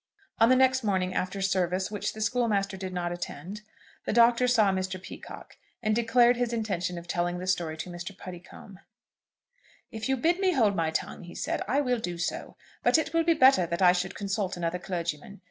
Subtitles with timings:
[0.39, 3.61] On the next morning, after service, which the schoolmaster did not attend,
[4.05, 4.99] the Doctor saw Mr.
[4.99, 8.17] Peacocke, and declared his intention of telling the story to Mr.
[8.17, 8.79] Puddicombe.
[9.91, 12.55] "If you bid me hold my tongue," he said, "I will do so.
[12.81, 15.39] But it will be better that I should consult another clergyman.